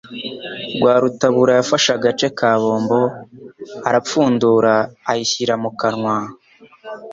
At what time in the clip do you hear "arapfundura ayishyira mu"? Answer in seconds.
3.87-5.71